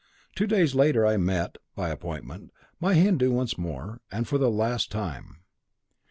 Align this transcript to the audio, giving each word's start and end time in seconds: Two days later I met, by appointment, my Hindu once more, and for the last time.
Two 0.35 0.47
days 0.47 0.73
later 0.73 1.05
I 1.05 1.17
met, 1.17 1.59
by 1.75 1.89
appointment, 1.89 2.49
my 2.79 2.95
Hindu 2.95 3.31
once 3.31 3.55
more, 3.55 4.01
and 4.11 4.27
for 4.27 4.39
the 4.39 4.49
last 4.49 4.91
time. 4.91 5.43